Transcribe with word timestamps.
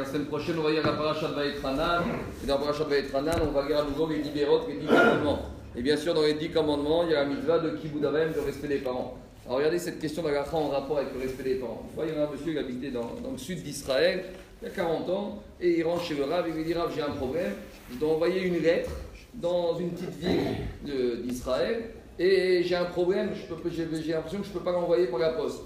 la 0.00 0.06
semaine 0.06 0.26
prochaine, 0.26 0.58
on 0.58 0.62
va 0.62 0.70
lire 0.70 0.82
la 0.84 0.92
paracha 0.92 1.28
de 1.28 1.34
Vaetranan. 1.34 2.02
Et 2.42 2.46
dans 2.46 2.54
la 2.54 2.60
paracha 2.60 2.84
de 2.84 2.88
Vaetranan, 2.88 3.38
on 3.46 3.50
va 3.50 3.68
lire 3.68 3.80
à 3.80 3.84
nouveau 3.84 4.08
les 4.08 4.20
dix 4.20 4.30
bérotes, 4.30 4.66
les 4.68 4.76
dix 4.76 4.86
commandements. 4.86 5.42
Et 5.76 5.82
bien 5.82 5.96
sûr, 5.96 6.14
dans 6.14 6.22
les 6.22 6.34
dix 6.34 6.48
commandements, 6.48 7.04
il 7.04 7.10
y 7.10 7.14
a 7.14 7.22
la 7.22 7.26
mitzvah 7.26 7.58
de 7.58 7.70
Kibudavem, 7.76 8.32
de 8.32 8.40
respect 8.40 8.68
des 8.68 8.78
parents. 8.78 9.18
Alors 9.44 9.58
regardez 9.58 9.78
cette 9.78 9.98
question 9.98 10.22
d'Agacha 10.22 10.56
en 10.56 10.68
rapport 10.68 10.98
avec 10.98 11.12
le 11.12 11.20
respect 11.20 11.42
des 11.42 11.54
parents. 11.56 11.82
Une 11.88 11.94
fois, 11.94 12.04
il 12.06 12.14
y 12.14 12.18
a 12.18 12.26
un 12.26 12.30
monsieur 12.30 12.52
qui 12.52 12.58
habitait 12.58 12.90
dans, 12.90 13.10
le 13.30 13.38
sud 13.38 13.62
d'Israël, 13.62 14.24
il 14.62 14.68
y 14.68 14.70
a 14.70 14.74
40 14.74 15.10
ans, 15.10 15.42
et 15.60 15.78
il 15.78 15.82
rentre 15.84 16.02
chez 16.02 16.14
le 16.14 16.24
Rav 16.24 16.46
il 16.48 16.54
lui 16.54 16.64
dit 16.64 16.74
Rav, 16.74 16.90
j'ai 16.94 17.02
un 17.02 17.10
problème, 17.10 17.52
je 17.92 17.98
dois 17.98 18.14
envoyer 18.14 18.42
une 18.42 18.58
lettre 18.58 18.90
dans 19.34 19.78
une 19.78 19.90
petite 19.90 20.16
ville 20.18 21.22
d'Israël, 21.24 21.90
et 22.18 22.62
j'ai 22.64 22.76
un 22.76 22.84
problème, 22.84 23.30
j'ai 23.70 24.12
l'impression 24.12 24.38
que 24.38 24.44
je 24.44 24.50
ne 24.50 24.54
peux 24.54 24.64
pas 24.64 24.72
l'envoyer 24.72 25.06
par 25.06 25.18
la 25.18 25.30
poste. 25.30 25.62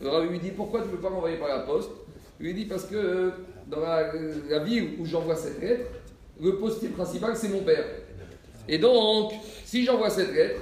Le 0.00 0.08
Rav 0.08 0.30
lui 0.30 0.38
dit 0.38 0.50
Pourquoi 0.50 0.80
tu 0.82 0.88
ne 0.88 0.92
peux 0.92 1.00
pas 1.00 1.10
l'envoyer 1.10 1.36
par 1.36 1.48
la 1.48 1.60
poste? 1.60 1.90
Il 2.40 2.46
lui 2.46 2.54
dit 2.54 2.64
Parce 2.64 2.84
que 2.84 2.96
euh, 2.96 3.30
dans 3.66 3.80
la, 3.80 4.12
la 4.48 4.58
ville 4.60 4.90
où 4.98 5.04
j'envoie 5.04 5.36
cette 5.36 5.60
lettre, 5.60 5.86
le 6.40 6.56
postier 6.56 6.88
principal, 6.90 7.36
c'est 7.36 7.48
mon 7.48 7.60
père. 7.60 7.84
Et 8.68 8.78
donc, 8.78 9.32
si 9.64 9.84
j'envoie 9.84 10.10
cette 10.10 10.34
lettre, 10.34 10.60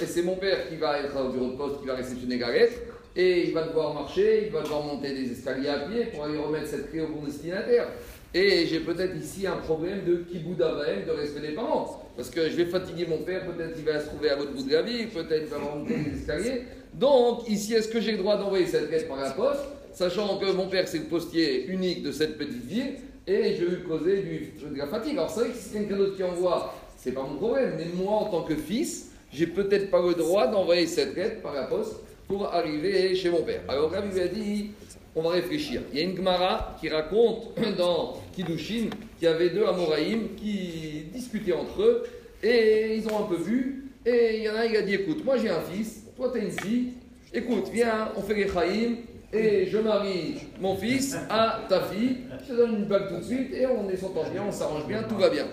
et 0.00 0.06
c'est 0.06 0.22
mon 0.22 0.36
père 0.36 0.68
qui 0.68 0.76
va 0.76 1.00
être 1.00 1.16
au 1.18 1.30
bureau 1.30 1.50
de 1.50 1.56
poste, 1.56 1.80
qui 1.80 1.86
va 1.86 1.94
réceptionner 1.94 2.38
la 2.38 2.52
lettre, 2.52 2.74
et 3.16 3.48
il 3.48 3.54
va 3.54 3.66
devoir 3.66 3.94
marcher, 3.94 4.46
il 4.46 4.52
va 4.52 4.62
devoir 4.62 4.82
monter 4.82 5.14
des 5.14 5.32
escaliers 5.32 5.68
à 5.68 5.78
pied 5.80 6.04
pour 6.12 6.24
aller 6.24 6.36
remettre 6.36 6.68
cette 6.68 6.90
clé 6.90 7.00
au 7.00 7.08
bon 7.08 7.24
destinataire. 7.24 7.88
Et 8.34 8.66
j'ai 8.66 8.80
peut-être 8.80 9.16
ici 9.16 9.46
un 9.46 9.56
problème 9.56 10.04
de 10.04 10.16
kiboudabaem, 10.16 11.06
de 11.06 11.10
respect 11.12 11.40
des 11.40 11.54
parents. 11.54 12.02
Parce 12.14 12.28
que 12.28 12.50
je 12.50 12.56
vais 12.56 12.66
fatiguer 12.66 13.06
mon 13.06 13.18
père, 13.18 13.46
peut-être 13.46 13.74
qu'il 13.74 13.84
va 13.84 14.00
se 14.00 14.06
trouver 14.08 14.28
à 14.28 14.36
l'autre 14.36 14.52
bout 14.52 14.62
de 14.62 14.72
la 14.72 14.82
ville, 14.82 15.08
peut-être 15.08 15.44
qu'il 15.44 15.48
va 15.48 15.58
monter 15.58 15.96
des 15.96 16.18
escaliers. 16.18 16.62
Donc, 16.92 17.48
ici, 17.48 17.72
est-ce 17.72 17.88
que 17.88 18.00
j'ai 18.00 18.12
le 18.12 18.18
droit 18.18 18.36
d'envoyer 18.36 18.66
cette 18.66 18.90
lettre 18.90 19.08
par 19.08 19.16
la 19.16 19.30
poste, 19.30 19.64
sachant 19.96 20.36
que 20.36 20.52
mon 20.52 20.66
père, 20.66 20.86
c'est 20.86 20.98
le 20.98 21.04
postier 21.04 21.66
unique 21.68 22.02
de 22.02 22.12
cette 22.12 22.36
petite 22.36 22.66
ville, 22.66 22.96
et 23.26 23.56
je 23.56 23.64
vais 23.64 23.76
lui 23.76 23.82
causer 23.82 24.18
du, 24.18 24.52
de 24.70 24.76
la 24.76 24.86
fatigue. 24.86 25.12
Alors, 25.12 25.30
c'est 25.30 25.40
vrai 25.40 25.48
que 25.48 25.56
si 25.56 25.72
quelqu'un 25.72 25.96
d'autre 25.96 26.16
qui 26.16 26.22
envoie, 26.22 26.74
c'est 26.98 27.12
pas 27.12 27.22
mon 27.22 27.36
problème, 27.36 27.76
mais 27.78 27.86
moi, 27.94 28.12
en 28.12 28.24
tant 28.26 28.42
que 28.42 28.54
fils, 28.54 29.10
j'ai 29.32 29.46
peut-être 29.46 29.90
pas 29.90 30.02
le 30.06 30.14
droit 30.14 30.48
d'envoyer 30.48 30.86
cette 30.86 31.16
lettre 31.16 31.40
par 31.40 31.54
la 31.54 31.62
poste 31.62 31.96
pour 32.28 32.44
arriver 32.52 33.14
chez 33.14 33.30
mon 33.30 33.42
père. 33.42 33.62
Alors, 33.68 33.90
Rabbi 33.90 34.14
lui 34.14 34.20
a 34.20 34.28
dit, 34.28 34.70
on 35.14 35.22
va 35.22 35.30
réfléchir. 35.30 35.80
Il 35.90 35.98
y 35.98 36.02
a 36.02 36.04
une 36.04 36.14
Gemara 36.14 36.76
qui 36.78 36.90
raconte 36.90 37.54
dans 37.78 38.20
Kiddushin 38.34 38.90
qu'il 39.18 39.22
y 39.22 39.26
avait 39.26 39.48
deux 39.48 39.64
Amoraïm 39.64 40.34
qui 40.36 41.04
discutaient 41.10 41.54
entre 41.54 41.80
eux, 41.80 42.04
et 42.42 42.96
ils 42.96 43.08
ont 43.08 43.24
un 43.24 43.26
peu 43.26 43.36
vu, 43.36 43.86
et 44.04 44.36
il 44.36 44.42
y 44.42 44.50
en 44.50 44.56
a 44.56 44.60
un 44.60 44.68
qui 44.68 44.76
a 44.76 44.82
dit, 44.82 44.92
écoute, 44.92 45.24
moi 45.24 45.38
j'ai 45.38 45.48
un 45.48 45.62
fils, 45.62 46.02
toi 46.18 46.30
tu 46.30 46.38
as 46.38 46.44
une 46.44 46.50
fille, 46.50 46.92
écoute, 47.32 47.70
viens, 47.72 48.12
on 48.14 48.20
fait 48.20 48.34
les 48.34 48.48
Chaïm, 48.48 48.96
et 49.32 49.66
je 49.66 49.78
marie 49.78 50.36
mon 50.60 50.76
fils 50.76 51.16
à 51.28 51.60
ta 51.68 51.82
fille, 51.82 52.18
je 52.42 52.52
te 52.52 52.56
donne 52.56 52.76
une 52.76 52.84
bague 52.84 53.08
tout 53.08 53.18
de 53.18 53.24
suite, 53.24 53.52
et 53.54 53.66
on 53.66 53.88
s'entend 53.96 54.28
bien, 54.30 54.44
on 54.48 54.52
s'arrange 54.52 54.86
bien, 54.86 55.02
tout 55.02 55.16
va 55.16 55.30
bien. 55.30 55.46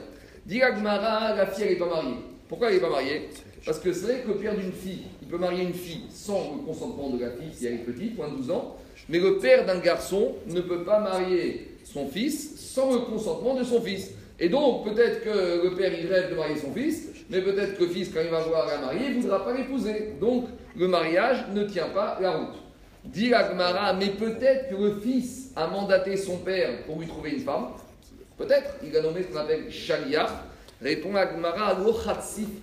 Dit 0.46 0.62
Agmara, 0.62 1.36
la 1.36 1.48
fille 1.48 1.64
elle 1.66 1.74
n'est 1.74 1.80
pas 1.80 1.90
mariée. 1.90 2.16
Pourquoi 2.48 2.70
elle 2.70 2.76
n'est 2.76 2.82
pas 2.82 2.90
mariée? 2.90 3.30
Parce 3.66 3.80
que 3.80 3.94
c'est 3.94 4.06
vrai 4.06 4.22
que 4.22 4.28
le 4.28 4.36
père 4.36 4.56
d'une 4.56 4.74
fille, 4.74 5.04
il 5.22 5.28
peut 5.28 5.38
marier 5.38 5.64
une 5.64 5.74
fille 5.74 6.04
sans 6.10 6.56
le 6.56 6.66
consentement 6.66 7.10
de 7.10 7.22
la 7.22 7.32
fille 7.32 7.54
si 7.54 7.66
elle 7.66 7.76
est 7.76 7.78
petite, 7.78 8.18
moins 8.18 8.30
de 8.30 8.36
12 8.36 8.52
ans, 8.52 8.76
mais 9.10 9.20
le 9.20 9.38
père 9.38 9.66
d'un 9.66 9.80
garçon 9.80 10.34
ne 10.48 10.62
peut 10.62 10.84
pas 10.84 11.00
marier 11.00 11.78
son 11.84 12.08
fils 12.08 12.60
sans 12.60 12.94
le 12.94 13.00
consentement 13.00 13.56
de 13.56 13.64
son 13.64 13.82
fils. 13.82 14.12
Et 14.40 14.50
donc, 14.50 14.84
peut-être 14.84 15.24
que 15.24 15.64
le 15.64 15.76
père, 15.76 15.92
il 15.98 16.08
rêve 16.08 16.32
de 16.32 16.36
marier 16.36 16.58
son 16.58 16.74
fils, 16.74 17.10
mais 17.30 17.42
peut-être 17.42 17.78
que 17.78 17.84
le 17.84 17.90
fils, 17.90 18.10
quand 18.14 18.20
il 18.22 18.30
va 18.30 18.42
voir 18.42 18.68
la 18.68 18.80
mariée, 18.80 19.10
ne 19.10 19.22
voudra 19.22 19.46
pas 19.46 19.54
l'épouser. 19.54 20.16
Donc, 20.20 20.48
le 20.76 20.88
mariage 20.88 21.46
ne 21.54 21.64
tient 21.64 21.90
pas 21.90 22.18
la 22.20 22.32
route. 22.32 22.56
Dit 23.06 23.34
Agmara, 23.34 23.94
mais 23.94 24.10
peut-être 24.10 24.70
que 24.70 24.76
le 24.76 25.00
fils 25.02 25.52
a 25.56 25.68
mandaté 25.68 26.16
son 26.16 26.38
père 26.38 26.84
pour 26.86 27.00
lui 27.00 27.08
trouver 27.08 27.32
une 27.32 27.42
femme. 27.42 27.68
Peut-être, 28.38 28.76
il 28.84 28.96
a 28.96 29.02
nommé 29.02 29.24
ce 29.24 29.28
qu'on 29.28 29.40
appelle 29.40 29.72
Shaliach. 29.72 30.30
Répond 30.82 31.16
Agmara, 31.16 31.78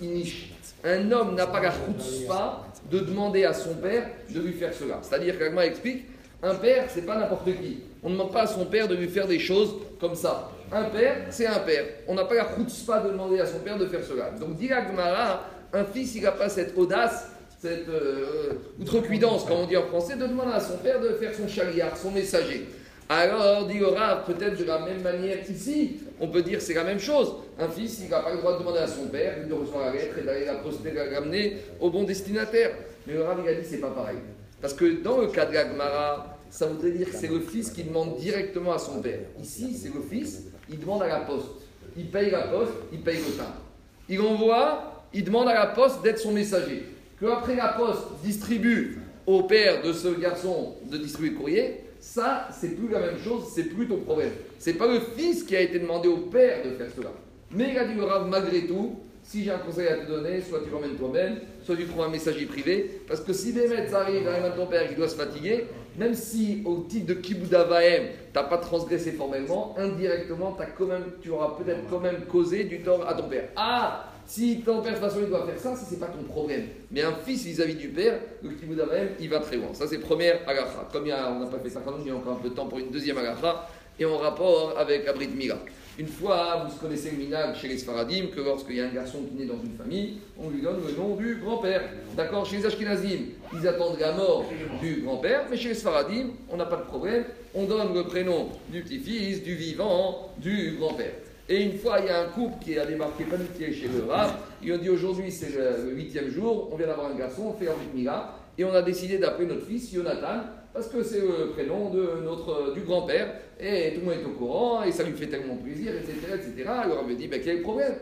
inish. 0.00 0.52
Un 0.82 1.12
homme 1.12 1.34
n'a 1.34 1.46
pas 1.46 1.60
la 1.60 1.70
chutzpah 1.70 2.64
de 2.90 3.00
demander 3.00 3.44
à 3.44 3.52
son 3.52 3.74
père 3.74 4.08
de 4.30 4.40
lui 4.40 4.52
faire 4.54 4.72
cela. 4.72 4.98
C'est-à-dire 5.02 5.38
qu'Agmara 5.38 5.66
explique, 5.66 6.06
un 6.42 6.54
père, 6.54 6.86
c'est 6.88 7.04
pas 7.04 7.16
n'importe 7.16 7.44
qui. 7.44 7.80
On 8.02 8.08
ne 8.08 8.14
demande 8.14 8.32
pas 8.32 8.42
à 8.42 8.46
son 8.46 8.64
père 8.64 8.88
de 8.88 8.94
lui 8.94 9.08
faire 9.08 9.26
des 9.26 9.38
choses 9.38 9.74
comme 10.00 10.14
ça. 10.14 10.50
Un 10.72 10.84
père, 10.84 11.16
c'est 11.28 11.46
un 11.46 11.58
père. 11.58 11.84
On 12.08 12.14
n'a 12.14 12.24
pas 12.24 12.34
la 12.34 12.48
chutzpah 12.56 13.00
de 13.00 13.10
demander 13.10 13.40
à 13.40 13.46
son 13.46 13.58
père 13.58 13.76
de 13.76 13.86
faire 13.86 14.02
cela. 14.02 14.30
Donc, 14.30 14.56
dit 14.56 14.72
Agmara, 14.72 15.44
un 15.72 15.84
fils, 15.84 16.14
il 16.14 16.22
n'a 16.22 16.32
pas 16.32 16.48
cette 16.48 16.76
audace 16.78 17.26
cette 17.60 17.88
euh, 17.90 18.54
outrecuidance, 18.80 19.44
comme 19.44 19.58
on 19.58 19.66
dit 19.66 19.76
en 19.76 19.82
français, 19.82 20.16
de 20.16 20.26
demander 20.26 20.52
à 20.52 20.60
son 20.60 20.78
père 20.78 20.98
de 20.98 21.10
faire 21.10 21.34
son 21.34 21.46
chariard, 21.46 21.94
son 21.96 22.10
messager. 22.10 22.66
Alors, 23.06 23.66
dit 23.66 23.84
Rav, 23.84 24.24
peut-être 24.24 24.56
de 24.56 24.64
la 24.64 24.78
même 24.78 25.02
manière 25.02 25.42
qu'ici, 25.42 25.98
on 26.20 26.28
peut 26.28 26.42
dire 26.42 26.62
c'est 26.62 26.74
la 26.74 26.84
même 26.84 27.00
chose. 27.00 27.34
Un 27.58 27.68
fils, 27.68 28.00
il 28.02 28.08
n'a 28.08 28.20
pas 28.20 28.32
le 28.32 28.38
droit 28.38 28.54
de 28.54 28.60
demander 28.60 28.78
à 28.78 28.86
son 28.86 29.08
père 29.08 29.46
de 29.46 29.52
recevoir 29.52 29.86
la 29.86 29.92
lettre 29.92 30.16
et 30.18 30.22
d'aller 30.22 30.46
la 30.46 30.54
poster, 30.54 30.92
la 30.92 31.20
ramener 31.20 31.58
au 31.80 31.90
bon 31.90 32.04
destinataire. 32.04 32.70
Mais 33.06 33.12
le 33.12 33.24
Rav, 33.24 33.38
il 33.44 33.48
a 33.48 33.54
dit 33.54 33.66
c'est 33.68 33.78
pas 33.78 33.90
pareil. 33.90 34.18
Parce 34.62 34.72
que 34.72 35.02
dans 35.02 35.20
le 35.20 35.26
cas 35.26 35.44
de 35.44 35.52
l'Agmara, 35.52 36.38
ça 36.48 36.66
voudrait 36.66 36.92
dire 36.92 37.10
que 37.10 37.16
c'est 37.16 37.28
le 37.28 37.40
fils 37.40 37.70
qui 37.70 37.82
demande 37.82 38.16
directement 38.16 38.72
à 38.72 38.78
son 38.78 39.02
père. 39.02 39.20
Ici, 39.42 39.76
c'est 39.76 39.92
le 39.92 40.00
fils, 40.00 40.44
il 40.70 40.78
demande 40.78 41.02
à 41.02 41.08
la 41.08 41.20
poste. 41.20 41.48
Il 41.96 42.10
paye 42.10 42.30
la 42.30 42.42
poste, 42.42 42.72
il 42.92 43.00
paye 43.00 43.18
le 43.18 43.36
timbre. 43.36 43.60
Il 44.08 44.20
envoie, 44.20 45.04
il 45.12 45.24
demande 45.24 45.48
à 45.48 45.54
la 45.54 45.66
poste 45.66 46.00
d'être 46.02 46.18
son 46.18 46.32
messager 46.32 46.84
que 47.20 47.26
après 47.26 47.54
la 47.54 47.68
poste 47.68 48.06
distribue 48.24 48.98
au 49.26 49.42
père 49.42 49.82
de 49.82 49.92
ce 49.92 50.08
garçon 50.08 50.74
de 50.90 50.96
distribuer 50.96 51.30
le 51.30 51.36
courrier, 51.36 51.80
ça, 52.00 52.48
c'est 52.50 52.74
plus 52.76 52.88
la 52.88 53.00
même 53.00 53.18
chose, 53.22 53.44
c'est 53.54 53.64
plus 53.64 53.86
ton 53.86 53.98
problème. 53.98 54.30
C'est 54.58 54.72
pas 54.72 54.86
le 54.86 55.00
fils 55.00 55.44
qui 55.44 55.54
a 55.54 55.60
été 55.60 55.78
demandé 55.78 56.08
au 56.08 56.16
père 56.16 56.64
de 56.64 56.70
faire 56.70 56.88
cela. 56.96 57.10
Mais 57.50 57.72
il 57.72 57.78
a 57.78 57.84
dit 57.84 57.94
le 57.94 58.06
malgré 58.28 58.66
tout, 58.66 59.00
si 59.22 59.44
j'ai 59.44 59.50
un 59.50 59.58
conseil 59.58 59.86
à 59.88 59.98
te 59.98 60.06
donner, 60.06 60.40
soit 60.40 60.60
tu 60.64 60.70
l'emmènes 60.70 60.96
toi-même, 60.96 61.40
soit 61.62 61.76
tu 61.76 61.86
trouves 61.86 62.02
un 62.02 62.08
messager 62.08 62.46
privé, 62.46 63.02
parce 63.06 63.20
que 63.20 63.34
si 63.34 63.52
des 63.52 63.68
maîtres 63.68 63.94
arrivent, 63.94 64.26
à 64.26 64.50
ton 64.50 64.66
père 64.66 64.88
qui 64.88 64.94
doit 64.94 65.08
se 65.08 65.16
fatiguer, 65.16 65.66
même 65.98 66.14
si 66.14 66.62
au 66.64 66.86
titre 66.88 67.06
de 67.06 67.14
Kibudavahem, 67.14 68.04
tu 68.32 68.38
n'as 68.38 68.44
pas 68.44 68.58
transgressé 68.58 69.12
formellement, 69.12 69.74
indirectement, 69.78 70.56
as 70.58 70.66
quand 70.66 70.86
même, 70.86 71.04
tu 71.20 71.30
auras 71.30 71.56
peut-être 71.58 71.82
quand 71.90 72.00
même 72.00 72.22
causé 72.30 72.64
du 72.64 72.80
tort 72.80 73.06
à 73.06 73.12
ton 73.12 73.28
père. 73.28 73.48
Ah 73.56 74.06
si 74.30 74.60
ton 74.64 74.80
père, 74.80 74.92
de 74.92 74.98
toute 74.98 75.08
façon, 75.08 75.18
il 75.24 75.28
doit 75.28 75.44
faire 75.44 75.58
ça, 75.58 75.74
ça, 75.74 75.84
c'est 75.90 75.98
pas 75.98 76.06
ton 76.06 76.22
problème. 76.22 76.68
Mais 76.92 77.02
un 77.02 77.14
fils 77.14 77.44
vis-à-vis 77.44 77.74
du 77.74 77.88
père, 77.88 78.20
le 78.44 78.50
même, 78.50 79.08
il 79.18 79.28
va 79.28 79.40
très 79.40 79.56
loin. 79.56 79.70
Ça, 79.72 79.88
c'est 79.88 79.98
première 79.98 80.48
agacha. 80.48 80.88
Comme 80.92 81.02
on 81.02 81.40
n'a 81.40 81.46
pas 81.46 81.58
fait 81.58 81.70
50 81.70 81.94
ans, 81.94 81.98
il 82.00 82.06
y 82.06 82.10
a 82.12 82.14
encore 82.14 82.34
un 82.34 82.40
peu 82.40 82.50
de 82.50 82.54
temps 82.54 82.66
pour 82.66 82.78
une 82.78 82.90
deuxième 82.90 83.18
agacha. 83.18 83.68
Et 83.98 84.04
en 84.04 84.18
rapport 84.18 84.76
avec 84.78 85.08
Abrit 85.08 85.28
Mira. 85.28 85.58
Une 85.98 86.06
fois, 86.06 86.64
vous 86.70 86.78
connaissez 86.78 87.10
le 87.10 87.16
minag 87.16 87.56
chez 87.56 87.66
les 87.66 87.76
Sfaradim, 87.76 88.28
que 88.28 88.40
lorsqu'il 88.40 88.76
y 88.76 88.80
a 88.80 88.84
un 88.84 88.94
garçon 88.94 89.18
qui 89.24 89.34
naît 89.34 89.46
dans 89.46 89.60
une 89.60 89.76
famille, 89.76 90.18
on 90.38 90.48
lui 90.48 90.62
donne 90.62 90.80
le 90.86 90.92
nom 90.96 91.16
du 91.16 91.40
grand-père. 91.44 91.82
D'accord? 92.16 92.46
Chez 92.46 92.58
les 92.58 92.66
Ashkenazim, 92.66 93.18
ils 93.52 93.66
attendent 93.66 93.98
la 93.98 94.12
mort 94.12 94.44
du 94.80 95.02
grand-père, 95.02 95.46
mais 95.50 95.56
chez 95.56 95.70
les 95.70 95.74
Sfaradim, 95.74 96.28
on 96.48 96.56
n'a 96.56 96.66
pas 96.66 96.76
de 96.76 96.84
problème. 96.84 97.24
On 97.52 97.64
donne 97.64 97.92
le 97.92 98.04
prénom 98.04 98.48
du 98.68 98.80
petit-fils, 98.80 99.42
du 99.42 99.56
vivant, 99.56 100.30
du 100.38 100.76
grand-père. 100.78 101.14
Et 101.50 101.64
une 101.64 101.76
fois, 101.78 101.98
il 101.98 102.06
y 102.06 102.08
a 102.10 102.20
un 102.20 102.28
couple 102.28 102.62
qui 102.62 102.78
a 102.78 102.86
débarqué 102.86 103.24
paniqué 103.24 103.72
chez 103.72 103.88
le 103.88 104.04
Rav. 104.08 104.34
Ils 104.62 104.72
ont 104.72 104.78
dit 104.78 104.88
aujourd'hui, 104.88 105.32
c'est 105.32 105.50
le 105.50 105.90
huitième 105.96 106.30
jour, 106.30 106.68
on 106.72 106.76
vient 106.76 106.86
d'avoir 106.86 107.10
un 107.10 107.16
garçon, 107.16 107.46
on 107.48 107.52
fait 107.52 107.68
un 107.68 107.74
Mila. 107.92 108.36
Et 108.56 108.64
on 108.64 108.72
a 108.72 108.82
décidé 108.82 109.18
d'appeler 109.18 109.48
notre 109.48 109.66
fils 109.66 109.92
Jonathan, 109.92 110.44
parce 110.72 110.86
que 110.86 111.02
c'est 111.02 111.20
le 111.20 111.50
prénom 111.50 111.90
de 111.90 112.20
notre, 112.22 112.72
du 112.72 112.82
grand-père. 112.82 113.34
Et 113.58 113.94
tout 113.94 114.00
le 114.00 114.06
monde 114.06 114.14
est 114.22 114.24
au 114.24 114.38
courant, 114.38 114.84
et 114.84 114.92
ça 114.92 115.02
lui 115.02 115.12
fait 115.14 115.26
tellement 115.26 115.56
plaisir, 115.56 115.92
etc. 115.92 116.12
etc. 116.34 116.68
Alors 116.68 117.00
on 117.02 117.08
me 117.08 117.16
dit, 117.16 117.26
ben, 117.26 117.40
quel 117.42 117.54
est 117.54 117.58
le 117.58 117.62
problème? 117.62 117.94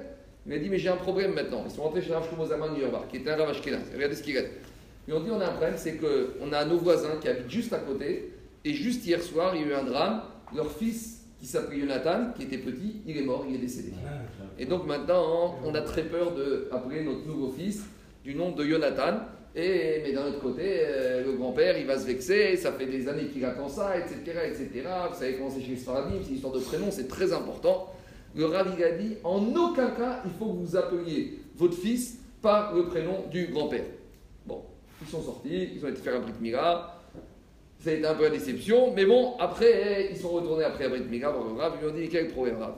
Il 0.44 0.53
m'a 0.53 0.58
dit, 0.58 0.69
mais 0.69 0.78
j'ai 0.78 0.91
un 0.91 0.97
problème 0.97 1.32
maintenant. 1.32 1.64
Ils 1.64 1.70
sont 1.70 1.84
rentrés 1.84 2.03
chez 2.03 2.12
Rav 2.12 2.28
Shlomo 2.28 2.44
Zaman 2.44 2.69
qui 3.10 3.16
était 3.16 3.31
un 3.31 3.37
Rav 3.37 3.48
Ashkenaz. 3.48 3.81
Regardez 3.94 4.14
ce 4.14 4.22
qu'il 4.22 4.37
a 4.37 4.42
dit. 4.42 4.48
Ils 5.06 5.14
ont 5.14 5.20
dit, 5.20 5.31
on 5.31 5.41
a 5.41 5.47
un 5.47 5.53
problème, 5.53 5.75
c'est 5.78 5.97
qu'on 5.97 6.53
a 6.53 6.66
nos 6.66 6.76
voisins 6.76 7.16
qui 7.19 7.28
habitent 7.28 7.50
juste 7.50 7.72
à 7.72 7.78
côté. 7.78 8.31
Et 8.62 8.75
juste 8.75 9.06
hier 9.06 9.22
soir, 9.22 9.54
il 9.54 9.62
y 9.62 9.64
a 9.64 9.69
eu 9.69 9.72
un 9.72 9.84
drame. 9.84 10.20
Leur 10.54 10.70
fils 10.70 11.19
qui 11.38 11.47
s'appelait 11.47 11.81
Jonathan, 11.81 12.32
qui 12.37 12.44
était 12.44 12.58
petit, 12.58 13.02
il 13.06 13.17
est 13.17 13.23
mort, 13.23 13.44
il 13.49 13.56
est 13.56 13.58
décédé. 13.58 13.93
Et 14.58 14.67
donc 14.67 14.87
maintenant, 14.87 15.56
on 15.64 15.75
a 15.75 15.82
très 15.82 16.02
peur 16.05 16.32
d'appeler 16.35 17.05
notre 17.05 17.26
nouveau 17.26 17.50
fils 17.50 17.85
du 18.25 18.35
nom 18.35 18.52
de 18.52 18.64
Jonathan. 18.64 19.20
Et, 19.55 20.02
mais 20.02 20.12
d'un 20.12 20.26
autre 20.26 20.40
côté, 20.40 20.62
euh, 20.64 21.25
le 21.25 21.32
grand-père, 21.32 21.79
il 21.79 21.87
va 21.87 21.99
se 21.99 22.06
vexer, 22.06 22.56
ça 22.56 22.73
fait 22.73 22.87
des 22.87 23.08
années 23.08 23.26
qu'il 23.26 23.44
attend 23.44 23.69
ça, 23.69 23.99
etc., 23.99 24.20
etc. 24.46 24.88
Vous 25.11 25.19
savez 25.19 25.35
comment 25.37 25.50
c'est 25.50 25.62
chez 25.62 25.75
Sfaradim, 25.75 26.17
c'est 26.23 26.29
une 26.29 26.35
histoire 26.37 26.52
de 26.52 26.61
prénom, 26.61 26.87
c'est 26.90 27.08
très 27.08 27.32
important. 27.32 27.93
Le 28.37 28.44
Rav, 28.44 28.69
a 28.69 28.90
dit, 28.93 29.17
en 29.25 29.44
aucun 29.56 29.90
cas, 29.90 30.23
il 30.25 30.31
faut 30.38 30.52
que 30.52 30.58
vous 30.58 30.76
appeliez 30.76 31.38
votre 31.56 31.76
fils 31.76 32.19
par 32.43 32.75
le 32.75 32.85
prénom 32.85 33.25
du 33.31 33.46
grand-père. 33.46 33.87
Bon, 34.46 34.62
ils 35.02 35.08
sont 35.08 35.23
sortis, 35.23 35.70
ils 35.75 35.85
ont 35.85 35.88
été 35.88 36.02
faire 36.02 36.17
un 36.17 36.20
bric 36.20 36.40
mira, 36.40 36.98
ça 37.88 37.94
été 37.94 38.06
un 38.06 38.14
peu 38.14 38.25
la 38.25 38.31
déception, 38.31 38.93
mais 38.94 39.06
bon, 39.06 39.35
après, 39.38 40.08
ils 40.11 40.17
sont 40.17 40.29
retournés 40.29 40.64
après 40.64 40.85
à 40.85 40.88
Brit 40.90 41.05
Mega, 41.11 41.32
ils 41.35 41.81
lui 41.81 41.90
ont 41.90 41.94
dit 41.94 42.08
quel 42.08 42.29
problème, 42.29 42.58
Rav 42.58 42.75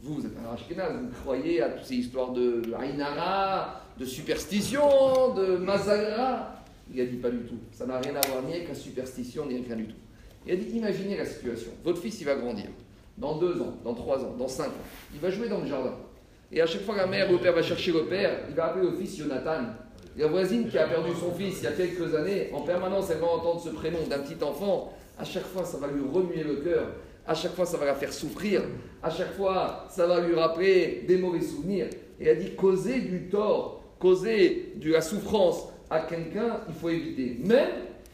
Vous, 0.00 0.14
vous 0.14 0.26
êtes 0.26 0.32
un 0.36 0.52
Ashkenaz, 0.52 0.92
vous 1.00 1.20
croyez 1.22 1.62
à 1.62 1.68
toutes 1.70 1.86
ces 1.86 1.94
histoires 1.94 2.32
de 2.32 2.62
Ainara, 2.76 3.82
de 3.96 4.04
superstition, 4.04 5.34
de 5.34 5.56
Mazagra 5.58 6.54
Il 6.92 7.00
a 7.00 7.06
dit 7.06 7.16
pas 7.16 7.30
du 7.30 7.38
tout. 7.38 7.58
Ça 7.72 7.86
n'a 7.86 7.98
rien 8.00 8.14
à 8.16 8.26
voir 8.26 8.42
ni 8.42 8.54
avec 8.54 8.68
la 8.68 8.74
superstition, 8.74 9.46
ni 9.46 9.54
avec 9.54 9.66
rien 9.68 9.76
du 9.76 9.86
tout. 9.86 9.96
Il 10.46 10.52
a 10.52 10.56
dit 10.56 10.76
imaginez 10.76 11.16
la 11.16 11.26
situation. 11.26 11.70
Votre 11.84 12.00
fils, 12.00 12.20
il 12.20 12.24
va 12.24 12.34
grandir. 12.34 12.66
dans 13.16 13.38
deux 13.38 13.60
ans, 13.60 13.76
dans 13.84 13.94
trois 13.94 14.24
ans, 14.24 14.34
dans 14.36 14.48
cinq 14.48 14.68
ans. 14.68 14.86
Il 15.14 15.20
va 15.20 15.30
jouer 15.30 15.48
dans 15.48 15.60
le 15.60 15.66
jardin. 15.66 15.94
Et 16.50 16.60
à 16.60 16.66
chaque 16.66 16.82
fois 16.82 16.94
que 16.94 17.00
la 17.00 17.06
mère 17.06 17.28
ou 17.28 17.34
le 17.34 17.40
père 17.40 17.52
va 17.52 17.62
chercher 17.62 17.92
le 17.92 18.06
père, 18.06 18.40
il 18.48 18.54
va 18.54 18.66
appeler 18.66 18.90
le 18.90 18.96
fils 18.96 19.18
Jonathan. 19.18 19.64
La 20.18 20.26
voisine 20.26 20.68
qui 20.68 20.76
a 20.76 20.88
perdu 20.88 21.10
son 21.14 21.32
fils 21.32 21.58
il 21.60 21.64
y 21.64 21.66
a 21.68 21.72
quelques 21.72 22.12
années, 22.12 22.50
en 22.52 22.62
permanence, 22.62 23.08
elle 23.08 23.18
va 23.18 23.28
entendre 23.28 23.60
ce 23.60 23.68
prénom 23.68 24.00
d'un 24.10 24.18
petit 24.18 24.42
enfant. 24.42 24.92
À 25.16 25.24
chaque 25.24 25.44
fois, 25.44 25.64
ça 25.64 25.78
va 25.78 25.86
lui 25.86 26.02
remuer 26.12 26.42
le 26.42 26.56
cœur. 26.56 26.88
À 27.24 27.34
chaque 27.34 27.54
fois, 27.54 27.64
ça 27.64 27.76
va 27.76 27.86
la 27.86 27.94
faire 27.94 28.12
souffrir. 28.12 28.62
À 29.00 29.10
chaque 29.10 29.34
fois, 29.34 29.86
ça 29.90 30.08
va 30.08 30.20
lui 30.20 30.34
rappeler 30.34 31.04
des 31.06 31.18
mauvais 31.18 31.40
souvenirs. 31.40 31.86
Et 32.20 32.26
elle 32.26 32.40
dit 32.40 32.56
causer 32.56 32.98
du 32.98 33.28
tort, 33.28 33.84
causer 34.00 34.72
de 34.74 34.90
la 34.90 35.02
souffrance 35.02 35.68
à 35.88 36.00
quelqu'un, 36.00 36.62
il 36.68 36.74
faut 36.74 36.88
éviter. 36.88 37.36
Même 37.44 37.70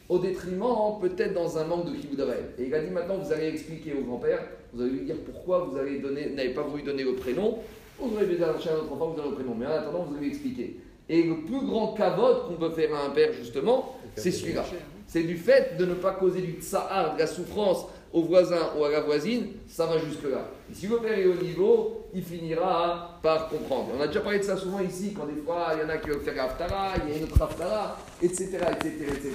au 0.07 0.19
détriment, 0.19 0.99
peut-être 1.01 1.33
dans 1.33 1.57
un 1.57 1.63
manque 1.63 1.87
de 1.87 1.95
kibud 1.97 2.23
Et 2.59 2.67
il 2.67 2.75
a 2.75 2.81
dit 2.81 2.91
maintenant, 2.91 3.17
vous 3.17 3.33
allez 3.33 3.47
expliquer 3.47 3.95
au 3.99 4.03
grand-père, 4.03 4.45
vous 4.73 4.83
allez 4.83 4.91
lui 4.91 5.05
dire 5.05 5.15
pourquoi 5.25 5.63
vous 5.63 5.75
n'avez 5.75 6.49
pas 6.49 6.61
voulu 6.61 6.83
donner 6.83 7.03
le 7.03 7.15
prénom. 7.15 7.57
Vous 7.99 8.13
aurez 8.13 8.27
besoin 8.27 8.51
chercher 8.53 8.69
un 8.69 8.83
autre 8.83 8.93
enfant, 8.93 9.07
vous 9.07 9.15
donnez 9.15 9.29
le 9.29 9.35
prénom. 9.35 9.55
Mais 9.57 9.65
en 9.65 9.71
attendant, 9.71 10.03
vous 10.03 10.15
allez 10.17 10.27
expliquer. 10.27 10.75
Et 11.09 11.23
le 11.23 11.41
plus 11.45 11.65
grand 11.65 11.93
cavote 11.93 12.47
qu'on 12.47 12.55
peut 12.55 12.71
faire 12.71 12.95
à 12.95 13.05
un 13.05 13.09
père, 13.09 13.31
justement, 13.33 13.95
c'est 14.15 14.31
celui-là. 14.31 14.65
C'est 15.07 15.23
du 15.23 15.37
fait 15.37 15.77
de 15.77 15.85
ne 15.85 15.93
pas 15.93 16.11
causer 16.11 16.41
du 16.41 16.53
tsahar, 16.61 17.13
de 17.13 17.19
la 17.19 17.27
souffrance 17.27 17.85
au 18.15 18.21
voisin 18.21 18.69
ou 18.77 18.85
à 18.85 18.89
la 18.89 19.01
voisine, 19.01 19.47
ça 19.67 19.85
va 19.85 19.97
jusque-là. 19.97 20.49
Et 20.71 20.73
si 20.73 20.87
le 20.87 20.97
père 20.97 21.19
est 21.19 21.25
au 21.25 21.35
niveau, 21.35 22.05
il 22.13 22.23
finira 22.23 23.19
par 23.21 23.49
comprendre. 23.49 23.89
On 23.97 24.01
a 24.01 24.07
déjà 24.07 24.21
parlé 24.21 24.39
de 24.39 24.43
ça 24.43 24.55
souvent 24.55 24.79
ici, 24.79 25.13
quand 25.13 25.25
des 25.25 25.41
fois 25.41 25.73
il 25.73 25.81
y 25.81 25.85
en 25.85 25.89
a 25.89 25.97
qui 25.97 26.09
veulent 26.09 26.21
faire 26.21 26.35
l'Aftara, 26.35 26.93
il 27.03 27.11
y 27.11 27.13
a 27.13 27.17
une 27.17 27.25
autre 27.25 27.41
Aftara, 27.41 27.97
etc., 28.21 28.57
etc., 28.71 28.95
etc. 29.09 29.33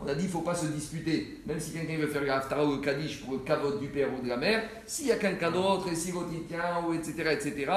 On 0.00 0.06
a 0.06 0.14
dit 0.14 0.20
qu'il 0.20 0.28
ne 0.28 0.32
faut 0.32 0.42
pas 0.42 0.54
se 0.54 0.66
disputer. 0.66 1.40
Même 1.44 1.58
si 1.58 1.72
quelqu'un 1.72 1.98
veut 1.98 2.06
faire 2.06 2.22
l'Aftara 2.22 2.64
ou 2.64 2.76
le 2.76 2.78
Kaddish 2.78 3.24
pour 3.24 3.32
le 3.32 3.40
cavote 3.40 3.80
du 3.80 3.88
père 3.88 4.08
ou 4.16 4.22
de 4.22 4.28
la 4.28 4.36
mère, 4.36 4.62
s'il 4.86 5.08
y 5.08 5.12
a 5.12 5.16
quelqu'un 5.16 5.50
d'autre, 5.50 5.88
et 5.90 5.96
si 5.96 6.12
l'autre 6.12 6.28
tient, 6.48 6.84
ou 6.88 6.94
etc., 6.94 7.12
etc., 7.32 7.72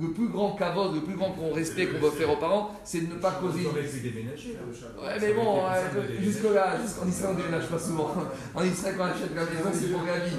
le 0.00 0.10
plus 0.12 0.28
grand 0.28 0.52
cavote, 0.52 0.94
le 0.94 1.00
plus 1.00 1.16
grand 1.16 1.34
respect 1.52 1.86
qu'on 1.86 1.98
veut 1.98 2.10
faire 2.10 2.30
aux 2.30 2.36
parents, 2.36 2.70
c'est 2.84 3.08
de 3.08 3.14
ne 3.14 3.18
pas 3.18 3.32
causer. 3.32 3.66
Ouais, 3.66 5.18
mais 5.20 5.32
bon, 5.32 5.62
jusque-là, 6.20 6.76
en 7.02 7.08
Israël, 7.08 7.34
on 7.34 7.38
ne 7.38 7.42
déménage 7.42 7.68
pas 7.68 7.78
souvent. 7.78 8.14
En 8.54 8.64
Israël, 8.64 8.94
quand 8.96 9.04
on 9.04 9.06
achète 9.06 9.34
la 9.34 9.42
maison, 9.42 9.70
c'est 9.72 9.92
pour 9.92 10.02
la 10.04 10.18
vie. 10.20 10.36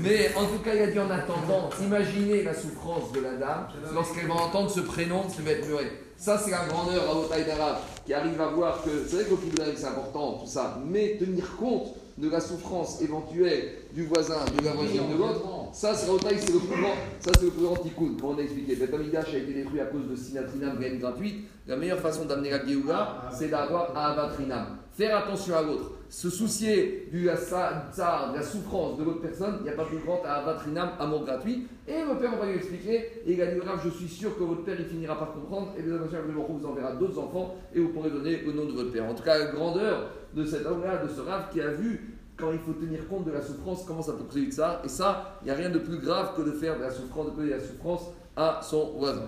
Mais 0.00 0.30
en 0.36 0.46
tout 0.46 0.62
cas, 0.62 0.74
il 0.74 0.82
a 0.82 0.86
dit 0.88 0.98
en 0.98 1.10
attendant, 1.10 1.70
imaginez 1.82 2.42
la 2.42 2.54
souffrance 2.54 3.12
de 3.12 3.20
la 3.20 3.34
dame 3.34 3.68
lorsqu'elle 3.92 4.28
va 4.28 4.34
entendre 4.34 4.70
ce 4.70 4.80
prénom 4.80 5.28
se 5.28 5.42
mettre 5.42 5.66
muré. 5.66 5.90
Ça, 6.16 6.38
c'est 6.38 6.50
la 6.50 6.64
grandeur 6.66 7.02
à 7.08 7.14
haute 7.14 7.30
d'arabe 7.46 7.78
qui 8.10 8.14
arrive 8.14 8.40
à 8.40 8.48
voir 8.48 8.82
que 8.82 8.90
c'est 9.06 9.22
vrai 9.22 9.24
que 9.72 9.76
c'est 9.76 9.86
important, 9.86 10.38
tout 10.40 10.46
ça, 10.48 10.80
mais 10.84 11.16
tenir 11.16 11.56
compte 11.56 11.94
de 12.18 12.28
la 12.28 12.40
souffrance 12.40 13.00
éventuelle 13.00 13.68
du 13.94 14.04
voisin, 14.04 14.44
de 14.58 14.64
la 14.64 14.72
voisine, 14.72 15.02
de 15.12 15.16
l'autre, 15.16 15.42
ça, 15.72 15.94
c'est 15.94 16.08
le 16.10 16.58
plus 16.58 16.80
grand, 16.80 16.94
ça, 17.20 17.30
c'est 17.38 17.44
le 17.44 17.50
plus 17.52 17.62
grand 17.62 17.76
tikkun. 17.76 18.14
Pour 18.18 18.30
on 18.30 18.38
a 18.38 18.42
expliqué, 18.42 18.74
le 18.74 18.92
Amidash 18.92 19.32
a 19.32 19.38
été 19.38 19.52
détruit 19.52 19.78
à 19.78 19.84
cause 19.84 20.08
de 20.10 20.16
Sinatrinam, 20.16 20.80
gain 20.80 20.96
gratuite. 20.96 21.44
La 21.68 21.76
meilleure 21.76 22.00
façon 22.00 22.24
d'amener 22.24 22.50
la 22.50 22.66
Géoula, 22.66 23.30
c'est 23.32 23.46
d'avoir 23.46 23.96
Avatrinam. 23.96 24.78
Faire 24.90 25.16
attention 25.16 25.54
à 25.54 25.62
l'autre 25.62 25.92
se 26.10 26.28
soucier 26.28 27.08
du 27.12 27.22
de 27.22 27.28
la 27.28 28.42
souffrance 28.42 28.98
de 28.98 29.04
l'autre 29.04 29.20
personne, 29.20 29.58
il 29.60 29.62
n'y 29.62 29.68
a 29.68 29.74
pas 29.74 29.84
plus 29.84 29.98
grand 29.98 30.20
à 30.24 30.32
Avatrinam, 30.32 30.90
amour 30.98 31.24
gratuit. 31.24 31.68
Et 31.86 32.00
le 32.02 32.18
père, 32.18 32.32
on 32.34 32.40
va 32.40 32.50
lui 32.50 32.56
expliquer, 32.56 32.96
et 33.24 33.32
il 33.32 33.40
a 33.40 33.46
dit, 33.46 33.60
je 33.84 33.90
suis 33.90 34.08
sûr 34.08 34.36
que 34.36 34.42
votre 34.42 34.64
père, 34.64 34.74
il 34.78 34.86
finira 34.86 35.16
par 35.16 35.32
comprendre, 35.32 35.72
et 35.78 35.82
bien 35.82 35.96
vous 35.96 36.66
enverra 36.66 36.92
d'autres 36.92 37.18
enfants, 37.20 37.54
et 37.72 37.78
vous 37.78 37.90
donner 38.08 38.42
le 38.46 38.52
nom 38.52 38.64
de 38.64 38.72
votre 38.72 38.90
père. 38.90 39.04
En 39.04 39.14
tout 39.14 39.22
cas, 39.22 39.38
la 39.38 39.46
grandeur 39.46 40.10
de 40.34 40.44
cet 40.44 40.64
homme-là, 40.64 41.04
de 41.04 41.08
ce 41.08 41.20
rave 41.20 41.44
qui 41.52 41.60
a 41.60 41.68
vu 41.68 42.16
quand 42.36 42.52
il 42.52 42.58
faut 42.58 42.72
tenir 42.72 43.06
compte 43.08 43.26
de 43.26 43.32
la 43.32 43.42
souffrance, 43.42 43.84
comment 43.86 44.02
ça 44.02 44.12
peut 44.12 44.24
causer 44.24 44.50
ça. 44.50 44.80
Et 44.84 44.88
ça, 44.88 45.38
il 45.42 45.46
n'y 45.46 45.50
a 45.50 45.54
rien 45.54 45.70
de 45.70 45.78
plus 45.78 45.98
grave 45.98 46.34
que 46.36 46.42
de 46.42 46.52
faire 46.52 46.78
de 46.78 46.82
la 46.82 46.90
souffrance, 46.90 47.36
de 47.36 47.50
la 47.50 47.60
souffrance 47.60 48.02
à 48.36 48.60
son 48.62 48.92
voisin. 48.96 49.26